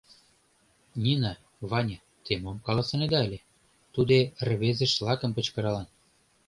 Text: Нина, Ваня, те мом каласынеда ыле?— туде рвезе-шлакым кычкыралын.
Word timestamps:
Нина, 1.03 1.31
Ваня, 1.69 1.99
те 2.25 2.33
мом 2.43 2.57
каласынеда 2.65 3.19
ыле?— 3.27 3.39
туде 3.93 4.19
рвезе-шлакым 4.47 5.31
кычкыралын. 5.37 5.87